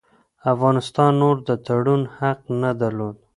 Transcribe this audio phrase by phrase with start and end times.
[0.53, 3.15] افغانستان نور د تړون حق نه درلود.